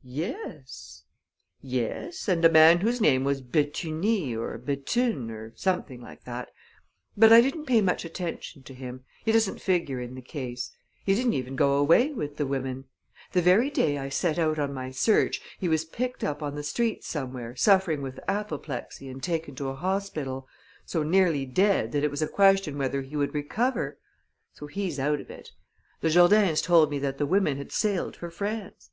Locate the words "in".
10.00-10.14